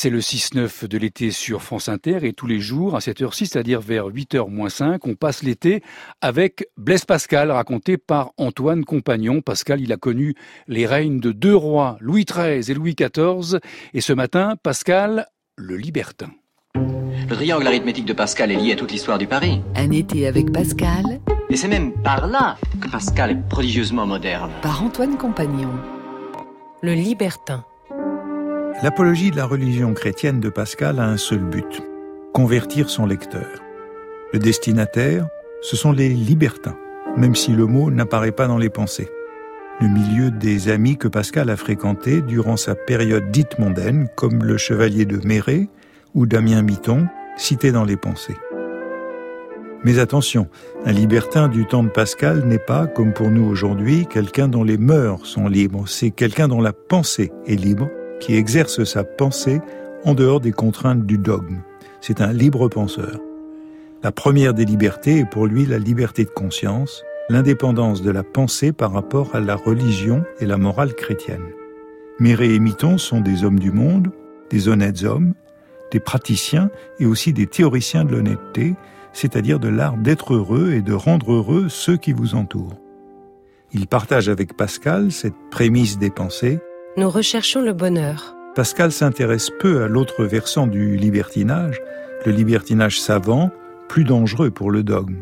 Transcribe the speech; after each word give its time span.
C'est 0.00 0.10
le 0.10 0.20
6-9 0.20 0.86
de 0.86 0.96
l'été 0.96 1.32
sur 1.32 1.60
France 1.60 1.88
Inter 1.88 2.18
et 2.22 2.32
tous 2.32 2.46
les 2.46 2.60
jours 2.60 2.94
à 2.94 3.00
cette 3.00 3.20
heure-ci, 3.20 3.46
c'est-à-dire 3.46 3.80
vers 3.80 4.06
8h 4.06 4.48
moins 4.48 4.68
5, 4.68 5.04
on 5.08 5.16
passe 5.16 5.42
l'été 5.42 5.82
avec 6.20 6.68
Blaise 6.76 7.04
Pascal, 7.04 7.50
raconté 7.50 7.98
par 7.98 8.30
Antoine 8.36 8.84
Compagnon. 8.84 9.40
Pascal, 9.40 9.80
il 9.80 9.92
a 9.92 9.96
connu 9.96 10.36
les 10.68 10.86
règnes 10.86 11.18
de 11.18 11.32
deux 11.32 11.56
rois, 11.56 11.96
Louis 12.00 12.24
XIII 12.24 12.70
et 12.70 12.74
Louis 12.74 12.94
XIV. 12.94 13.58
Et 13.92 14.00
ce 14.00 14.12
matin, 14.12 14.54
Pascal, 14.62 15.26
le 15.56 15.76
libertin. 15.76 16.30
Le 16.76 17.34
triangle 17.34 17.66
arithmétique 17.66 18.06
de 18.06 18.12
Pascal 18.12 18.52
est 18.52 18.56
lié 18.56 18.74
à 18.74 18.76
toute 18.76 18.92
l'histoire 18.92 19.18
du 19.18 19.26
Paris. 19.26 19.62
Un 19.74 19.90
été 19.90 20.28
avec 20.28 20.52
Pascal. 20.52 21.18
Et 21.50 21.56
c'est 21.56 21.66
même 21.66 21.92
par 22.04 22.28
là 22.28 22.56
que 22.80 22.88
Pascal 22.88 23.32
est 23.32 23.48
prodigieusement 23.48 24.06
moderne. 24.06 24.52
Par 24.62 24.80
Antoine 24.80 25.18
Compagnon. 25.18 25.72
Le 26.82 26.94
libertin. 26.94 27.64
L'apologie 28.80 29.32
de 29.32 29.36
la 29.36 29.44
religion 29.44 29.92
chrétienne 29.92 30.38
de 30.38 30.50
Pascal 30.50 31.00
a 31.00 31.04
un 31.04 31.16
seul 31.16 31.40
but, 31.40 31.82
convertir 32.32 32.88
son 32.88 33.06
lecteur. 33.06 33.48
Le 34.32 34.38
destinataire, 34.38 35.26
ce 35.62 35.74
sont 35.74 35.90
les 35.90 36.10
libertins, 36.10 36.76
même 37.16 37.34
si 37.34 37.50
le 37.50 37.66
mot 37.66 37.90
n'apparaît 37.90 38.30
pas 38.30 38.46
dans 38.46 38.56
les 38.56 38.70
pensées. 38.70 39.08
Le 39.80 39.88
milieu 39.88 40.30
des 40.30 40.68
amis 40.68 40.96
que 40.96 41.08
Pascal 41.08 41.50
a 41.50 41.56
fréquentés 41.56 42.22
durant 42.22 42.56
sa 42.56 42.76
période 42.76 43.32
dite 43.32 43.58
mondaine, 43.58 44.08
comme 44.14 44.44
le 44.44 44.56
chevalier 44.56 45.06
de 45.06 45.26
Méré 45.26 45.68
ou 46.14 46.26
Damien 46.26 46.62
Miton, 46.62 47.08
cités 47.36 47.72
dans 47.72 47.84
les 47.84 47.96
pensées. 47.96 48.36
Mais 49.82 49.98
attention, 49.98 50.46
un 50.84 50.92
libertin 50.92 51.48
du 51.48 51.66
temps 51.66 51.82
de 51.82 51.88
Pascal 51.88 52.44
n'est 52.44 52.58
pas, 52.60 52.86
comme 52.86 53.12
pour 53.12 53.30
nous 53.30 53.44
aujourd'hui, 53.44 54.06
quelqu'un 54.06 54.46
dont 54.46 54.62
les 54.62 54.78
mœurs 54.78 55.26
sont 55.26 55.48
libres, 55.48 55.88
c'est 55.88 56.10
quelqu'un 56.12 56.46
dont 56.46 56.60
la 56.60 56.72
pensée 56.72 57.32
est 57.44 57.56
libre, 57.56 57.88
qui 58.20 58.34
exerce 58.34 58.84
sa 58.84 59.04
pensée 59.04 59.60
en 60.04 60.14
dehors 60.14 60.40
des 60.40 60.52
contraintes 60.52 61.06
du 61.06 61.18
dogme. 61.18 61.58
C'est 62.00 62.20
un 62.20 62.32
libre 62.32 62.68
penseur. 62.68 63.20
La 64.02 64.12
première 64.12 64.54
des 64.54 64.64
libertés 64.64 65.18
est 65.18 65.30
pour 65.30 65.46
lui 65.46 65.66
la 65.66 65.78
liberté 65.78 66.24
de 66.24 66.30
conscience, 66.30 67.02
l'indépendance 67.28 68.02
de 68.02 68.10
la 68.10 68.22
pensée 68.22 68.72
par 68.72 68.92
rapport 68.92 69.34
à 69.34 69.40
la 69.40 69.56
religion 69.56 70.24
et 70.40 70.46
la 70.46 70.56
morale 70.56 70.94
chrétienne. 70.94 71.50
Méré 72.20 72.54
et 72.54 72.58
Miton 72.58 72.98
sont 72.98 73.20
des 73.20 73.44
hommes 73.44 73.58
du 73.58 73.72
monde, 73.72 74.10
des 74.50 74.68
honnêtes 74.68 75.04
hommes, 75.04 75.34
des 75.90 76.00
praticiens 76.00 76.70
et 77.00 77.06
aussi 77.06 77.32
des 77.32 77.46
théoriciens 77.46 78.04
de 78.04 78.12
l'honnêteté, 78.12 78.74
c'est-à-dire 79.12 79.58
de 79.58 79.68
l'art 79.68 79.96
d'être 79.96 80.34
heureux 80.34 80.72
et 80.72 80.82
de 80.82 80.92
rendre 80.92 81.32
heureux 81.32 81.68
ceux 81.68 81.96
qui 81.96 82.12
vous 82.12 82.34
entourent. 82.34 82.78
Ils 83.72 83.86
partagent 83.86 84.28
avec 84.28 84.56
Pascal 84.56 85.12
cette 85.12 85.34
prémisse 85.50 85.98
des 85.98 86.10
pensées. 86.10 86.60
Nous 86.96 87.10
recherchons 87.10 87.60
le 87.60 87.72
bonheur. 87.72 88.34
Pascal 88.54 88.90
s'intéresse 88.90 89.50
peu 89.60 89.82
à 89.84 89.88
l'autre 89.88 90.24
versant 90.24 90.66
du 90.66 90.96
libertinage, 90.96 91.80
le 92.26 92.32
libertinage 92.32 93.00
savant, 93.00 93.50
plus 93.88 94.04
dangereux 94.04 94.50
pour 94.50 94.70
le 94.70 94.82
dogme. 94.82 95.18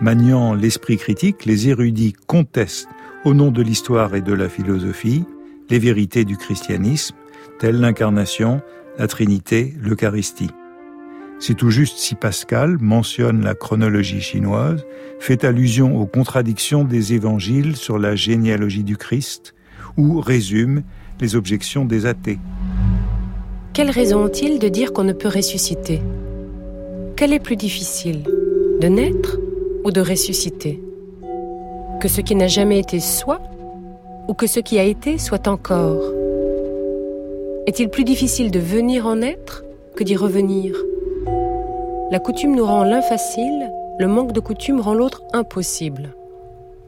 Maniant 0.00 0.54
l'esprit 0.54 0.96
critique, 0.96 1.44
les 1.44 1.68
érudits 1.68 2.14
contestent, 2.26 2.88
au 3.24 3.34
nom 3.34 3.50
de 3.50 3.60
l'histoire 3.60 4.14
et 4.14 4.22
de 4.22 4.32
la 4.32 4.48
philosophie, 4.48 5.24
les 5.68 5.78
vérités 5.78 6.24
du 6.24 6.38
christianisme, 6.38 7.16
telles 7.58 7.78
l'incarnation, 7.78 8.62
la 8.96 9.06
Trinité, 9.06 9.74
l'Eucharistie. 9.78 10.50
C'est 11.38 11.54
tout 11.54 11.70
juste 11.70 11.98
si 11.98 12.14
Pascal 12.14 12.78
mentionne 12.80 13.42
la 13.42 13.54
chronologie 13.54 14.20
chinoise, 14.20 14.84
fait 15.18 15.44
allusion 15.44 16.00
aux 16.00 16.06
contradictions 16.06 16.84
des 16.84 17.12
évangiles 17.12 17.76
sur 17.76 17.98
la 17.98 18.14
généalogie 18.14 18.84
du 18.84 18.96
Christ, 18.96 19.54
ou 19.96 20.20
résume 20.20 20.82
les 21.20 21.36
objections 21.36 21.84
des 21.84 22.06
athées. 22.06 22.38
Quelle 23.72 23.90
raison 23.90 24.24
ont-ils 24.24 24.58
de 24.58 24.68
dire 24.68 24.92
qu'on 24.92 25.04
ne 25.04 25.12
peut 25.12 25.28
ressusciter? 25.28 26.02
Quel 27.16 27.32
est 27.32 27.40
plus 27.40 27.56
difficile 27.56 28.24
De 28.80 28.88
naître 28.88 29.38
ou 29.84 29.90
de 29.90 30.00
ressusciter? 30.00 30.82
Que 32.00 32.08
ce 32.08 32.20
qui 32.20 32.34
n'a 32.34 32.48
jamais 32.48 32.78
été 32.78 32.98
soit 32.98 33.42
ou 34.28 34.34
que 34.34 34.46
ce 34.46 34.60
qui 34.60 34.78
a 34.78 34.84
été 34.84 35.18
soit 35.18 35.48
encore? 35.48 36.02
Est-il 37.66 37.90
plus 37.90 38.04
difficile 38.04 38.50
de 38.50 38.58
venir 38.58 39.06
en 39.06 39.22
être 39.22 39.64
que 39.96 40.02
d'y 40.02 40.16
revenir? 40.16 40.74
La 42.10 42.18
coutume 42.18 42.56
nous 42.56 42.64
rend 42.64 42.82
l'un 42.82 43.02
facile, 43.02 43.70
le 43.98 44.08
manque 44.08 44.32
de 44.32 44.40
coutume 44.40 44.80
rend 44.80 44.94
l'autre 44.94 45.22
impossible. 45.32 46.14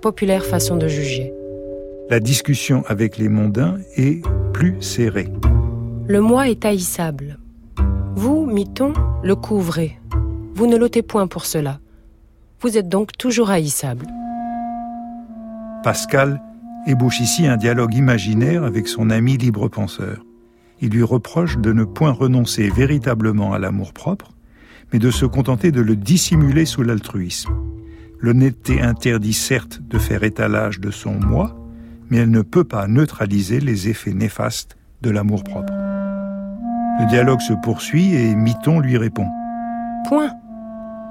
Populaire 0.00 0.44
façon 0.44 0.76
de 0.76 0.88
juger. 0.88 1.32
La 2.10 2.20
discussion 2.20 2.82
avec 2.88 3.16
les 3.16 3.28
mondains 3.28 3.78
est 3.96 4.22
plus 4.52 4.80
serrée. 4.82 5.28
Le 6.06 6.20
moi 6.20 6.48
est 6.48 6.64
haïssable. 6.64 7.38
Vous, 8.16 8.44
Miton, 8.44 8.92
le 9.22 9.34
couvrez. 9.34 9.98
Vous 10.54 10.66
ne 10.66 10.76
l'ôtez 10.76 11.02
point 11.02 11.26
pour 11.26 11.46
cela. 11.46 11.80
Vous 12.60 12.76
êtes 12.76 12.88
donc 12.88 13.16
toujours 13.16 13.50
haïssable. 13.50 14.06
Pascal 15.82 16.42
ébauche 16.86 17.20
ici 17.20 17.46
un 17.46 17.56
dialogue 17.56 17.94
imaginaire 17.94 18.64
avec 18.64 18.88
son 18.88 19.08
ami 19.08 19.36
libre-penseur. 19.36 20.24
Il 20.80 20.90
lui 20.90 21.04
reproche 21.04 21.58
de 21.58 21.72
ne 21.72 21.84
point 21.84 22.10
renoncer 22.10 22.68
véritablement 22.68 23.52
à 23.52 23.58
l'amour-propre, 23.58 24.32
mais 24.92 24.98
de 24.98 25.10
se 25.10 25.24
contenter 25.24 25.70
de 25.70 25.80
le 25.80 25.96
dissimuler 25.96 26.66
sous 26.66 26.82
l'altruisme. 26.82 27.52
L'honnêteté 28.18 28.82
interdit 28.82 29.32
certes 29.32 29.80
de 29.80 29.98
faire 29.98 30.24
étalage 30.24 30.80
de 30.80 30.90
son 30.90 31.12
moi, 31.12 31.56
mais 32.12 32.18
elle 32.18 32.30
ne 32.30 32.42
peut 32.42 32.64
pas 32.64 32.88
neutraliser 32.88 33.58
les 33.58 33.88
effets 33.88 34.12
néfastes 34.12 34.76
de 35.00 35.08
l'amour-propre. 35.08 35.72
Le 37.00 37.08
dialogue 37.08 37.40
se 37.40 37.54
poursuit 37.54 38.14
et 38.14 38.34
Miton 38.34 38.80
lui 38.80 38.98
répond. 38.98 39.26
Point. 40.06 40.32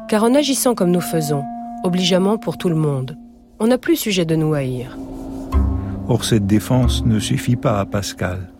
Car 0.08 0.24
en 0.24 0.36
agissant 0.36 0.76
comme 0.76 0.92
nous 0.92 1.02
faisons, 1.02 1.44
obligeamment 1.84 2.38
pour 2.38 2.60
tout 2.60 2.70
le 2.70 2.76
monde, 2.76 3.18
on 3.60 3.66
n'a 3.66 3.80
plus 3.80 3.96
sujet 3.96 4.26
de 4.26 4.36
nous 4.36 4.54
haïr. 4.54 4.96
Or 6.08 6.24
cette 6.24 6.46
défense 6.46 7.04
ne 7.04 7.18
suffit 7.18 7.56
pas 7.56 7.80
à 7.80 7.86
Pascal. 7.88 8.52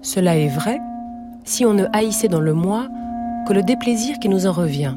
Cela 0.00 0.36
est 0.36 0.54
vrai 0.54 0.78
si 1.42 1.64
on 1.64 1.74
ne 1.74 1.86
haïssait 1.92 2.28
dans 2.28 2.40
le 2.40 2.54
moi 2.54 2.86
que 3.48 3.52
le 3.52 3.64
déplaisir 3.64 4.20
qui 4.20 4.28
nous 4.28 4.46
en 4.46 4.52
revient. 4.52 4.94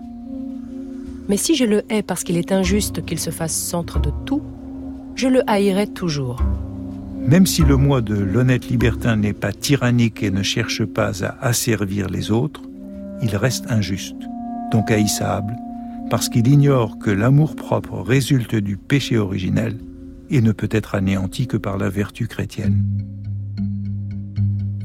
Mais 1.27 1.37
si 1.37 1.55
je 1.55 1.65
le 1.65 1.81
hais 1.91 2.03
parce 2.03 2.23
qu'il 2.23 2.37
est 2.37 2.51
injuste 2.51 3.03
qu'il 3.03 3.19
se 3.19 3.31
fasse 3.31 3.55
centre 3.55 3.99
de 3.99 4.11
tout, 4.27 4.43
je 5.15 5.27
le 5.27 5.41
haïrai 5.49 5.87
toujours. 5.87 6.39
Même 7.27 7.45
si 7.45 7.61
le 7.61 7.75
moi 7.75 7.99
de 7.99 8.15
l'honnête 8.15 8.69
libertin 8.69 9.17
n'est 9.17 9.33
pas 9.33 9.51
tyrannique 9.51 10.23
et 10.23 10.31
ne 10.31 10.43
cherche 10.43 10.85
pas 10.85 11.25
à 11.25 11.37
asservir 11.45 12.07
les 12.07 12.31
autres, 12.31 12.61
il 13.21 13.35
reste 13.35 13.69
injuste, 13.69 14.15
donc 14.71 14.91
haïssable, 14.91 15.53
parce 16.09 16.29
qu'il 16.29 16.47
ignore 16.47 16.97
que 16.99 17.11
l'amour-propre 17.11 17.99
résulte 17.99 18.55
du 18.55 18.77
péché 18.77 19.17
originel 19.17 19.77
et 20.29 20.39
ne 20.39 20.53
peut 20.53 20.69
être 20.71 20.95
anéanti 20.95 21.47
que 21.47 21.57
par 21.57 21.77
la 21.77 21.89
vertu 21.89 22.27
chrétienne. 22.27 22.81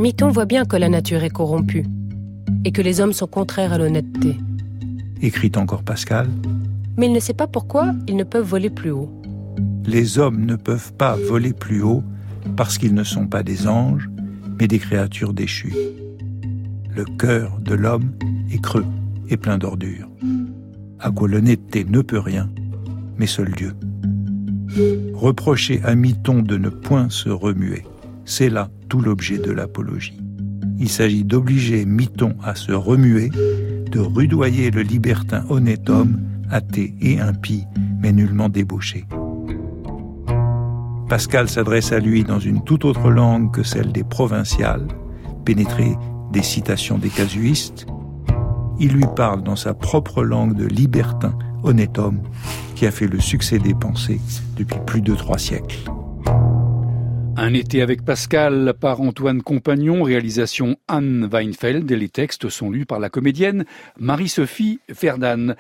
Miton 0.00 0.30
voit 0.30 0.46
bien 0.46 0.64
que 0.64 0.76
la 0.76 0.88
nature 0.88 1.22
est 1.22 1.30
corrompue 1.30 1.86
et 2.64 2.72
que 2.72 2.82
les 2.82 3.00
hommes 3.00 3.12
sont 3.12 3.28
contraires 3.28 3.72
à 3.72 3.78
l'honnêteté. 3.78 4.36
Écrit 5.20 5.52
encore 5.54 5.84
Pascal. 5.84 6.28
Mais 6.96 7.06
il 7.06 7.12
ne 7.12 7.20
sait 7.20 7.34
pas 7.34 7.46
pourquoi 7.46 7.94
ils 8.08 8.16
ne 8.16 8.24
peuvent 8.24 8.46
voler 8.46 8.70
plus 8.70 8.90
haut. 8.90 9.10
Les 9.86 10.18
hommes 10.18 10.44
ne 10.44 10.56
peuvent 10.56 10.92
pas 10.94 11.14
voler 11.14 11.52
plus 11.52 11.82
haut 11.82 12.02
parce 12.56 12.78
qu'ils 12.78 12.94
ne 12.94 13.04
sont 13.04 13.26
pas 13.26 13.42
des 13.42 13.66
anges, 13.66 14.08
mais 14.58 14.68
des 14.68 14.78
créatures 14.78 15.32
déchues. 15.32 15.74
Le 16.94 17.04
cœur 17.04 17.58
de 17.60 17.74
l'homme 17.74 18.12
est 18.50 18.60
creux 18.60 18.86
et 19.28 19.36
plein 19.36 19.58
d'ordures. 19.58 20.08
À 21.00 21.10
quoi 21.10 21.28
l'honnêteté 21.28 21.84
ne 21.84 22.00
peut 22.02 22.18
rien, 22.18 22.50
mais 23.16 23.26
seul 23.26 23.50
Dieu. 23.52 23.74
Reprocher 25.14 25.80
à 25.84 25.94
Miton 25.94 26.42
de 26.42 26.56
ne 26.56 26.68
point 26.68 27.08
se 27.10 27.28
remuer, 27.28 27.82
c'est 28.24 28.50
là 28.50 28.70
tout 28.88 29.00
l'objet 29.00 29.38
de 29.38 29.50
l'apologie. 29.50 30.18
Il 30.78 30.88
s'agit 30.88 31.24
d'obliger 31.24 31.84
Miton 31.84 32.34
à 32.42 32.54
se 32.54 32.72
remuer, 32.72 33.30
de 33.90 34.00
rudoyer 34.00 34.70
le 34.70 34.82
libertin 34.82 35.44
honnête 35.48 35.88
homme, 35.90 36.20
athée 36.50 36.94
et 37.00 37.20
impie, 37.20 37.64
mais 38.00 38.12
nullement 38.12 38.48
débauché. 38.48 39.06
Pascal 41.08 41.48
s'adresse 41.48 41.92
à 41.92 41.98
lui 41.98 42.24
dans 42.24 42.38
une 42.38 42.64
toute 42.64 42.84
autre 42.84 43.10
langue 43.10 43.52
que 43.52 43.62
celle 43.62 43.92
des 43.92 44.04
provinciales, 44.04 44.88
pénétré 45.44 45.96
des 46.32 46.42
citations 46.42 46.98
des 46.98 47.10
casuistes. 47.10 47.86
Il 48.80 48.92
lui 48.92 49.04
parle 49.14 49.42
dans 49.42 49.56
sa 49.56 49.74
propre 49.74 50.22
langue 50.22 50.54
de 50.54 50.66
libertin, 50.66 51.36
honnête 51.62 51.98
homme, 51.98 52.22
qui 52.74 52.86
a 52.86 52.90
fait 52.90 53.06
le 53.06 53.20
succès 53.20 53.58
des 53.58 53.74
pensées 53.74 54.20
depuis 54.56 54.78
plus 54.86 55.02
de 55.02 55.14
trois 55.14 55.38
siècles. 55.38 55.78
Un 57.34 57.54
été 57.54 57.80
avec 57.80 58.04
Pascal 58.04 58.74
par 58.78 59.00
Antoine 59.00 59.42
Compagnon, 59.42 60.02
réalisation 60.02 60.76
Anne 60.86 61.28
Weinfeld 61.32 61.90
et 61.90 61.96
les 61.96 62.10
textes 62.10 62.50
sont 62.50 62.70
lus 62.70 62.84
par 62.84 63.00
la 63.00 63.08
comédienne 63.08 63.64
Marie-Sophie 63.98 64.80
Ferdan. 64.92 65.54